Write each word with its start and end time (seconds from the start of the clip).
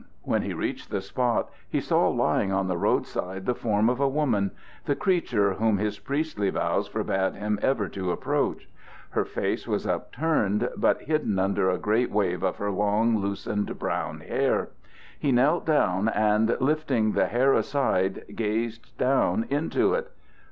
When 0.23 0.41
he 0.41 0.55
reached 0.55 0.89
the 0.89 0.99
spot 0.99 1.51
he 1.69 1.79
saw 1.79 2.07
lying 2.07 2.51
on 2.51 2.67
the 2.67 2.75
road 2.79 3.05
side 3.05 3.45
the 3.45 3.53
form 3.53 3.87
of 3.87 3.99
a 3.99 4.09
woman 4.09 4.49
the 4.85 4.95
creature 4.95 5.53
whom 5.53 5.77
his 5.77 5.99
priestly 5.99 6.49
vows 6.49 6.87
forbade 6.87 7.35
him 7.35 7.59
ever 7.61 7.87
to 7.89 8.11
approach. 8.11 8.67
Her 9.11 9.25
face 9.25 9.67
was 9.67 9.85
upturned, 9.85 10.67
but 10.75 11.03
hidden 11.03 11.37
under 11.37 11.69
a 11.69 11.77
great 11.77 12.09
wave 12.09 12.41
of 12.41 12.55
her 12.57 12.71
long, 12.71 13.19
loosened, 13.19 13.77
brown 13.77 14.21
hair. 14.21 14.69
He 15.19 15.31
knelt 15.31 15.67
down 15.67 16.09
and, 16.09 16.57
lifting 16.59 17.11
the 17.11 17.27
hair 17.27 17.53
aside, 17.53 18.23
gazed 18.33 18.97
down 18.97 19.45
into 19.51 19.93
it. 19.93 20.09